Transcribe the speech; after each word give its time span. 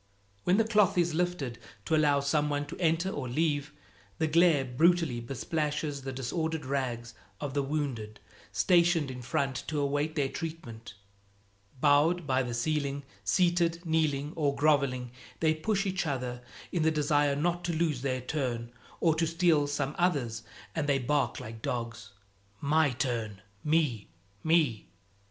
When 0.45 0.57
the 0.57 0.63
cloth 0.63 0.97
is 0.97 1.13
lifted 1.13 1.59
to 1.85 1.95
allow 1.95 2.21
some 2.21 2.49
one 2.49 2.65
to 2.65 2.77
enter 2.79 3.11
or 3.11 3.29
leave, 3.29 3.71
the 4.17 4.25
glare 4.25 4.65
brutally 4.65 5.21
besplashes 5.21 6.01
the 6.01 6.11
disordered 6.11 6.65
rags 6.65 7.13
of 7.39 7.53
the 7.53 7.61
wounded 7.61 8.19
stationed 8.51 9.11
in 9.11 9.21
front 9.21 9.57
to 9.67 9.79
await 9.79 10.15
their 10.15 10.27
treatment. 10.27 10.95
Bowed 11.79 12.25
by 12.25 12.41
the 12.41 12.55
ceiling, 12.55 13.03
seated, 13.23 13.85
kneeling 13.85 14.33
or 14.35 14.55
groveling, 14.55 15.11
they 15.39 15.53
push 15.53 15.85
each 15.85 16.07
other 16.07 16.41
in 16.71 16.81
the 16.81 16.89
desire 16.89 17.35
not 17.35 17.63
to 17.65 17.71
lose 17.71 18.01
their 18.01 18.21
turn 18.21 18.71
or 19.01 19.13
to 19.13 19.27
steal 19.27 19.67
some 19.67 19.93
other's, 19.99 20.41
and 20.73 20.89
they 20.89 20.97
bark 20.97 21.39
like 21.39 21.61
dogs, 21.61 22.09
"My 22.59 22.89
turn!" 22.89 23.41
"Me!" 23.63 24.07
"Me!" 24.43 24.87